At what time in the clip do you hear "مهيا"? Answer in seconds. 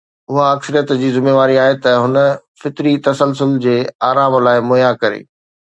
4.73-4.91